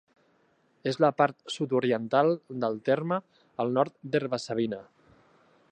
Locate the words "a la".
0.99-1.09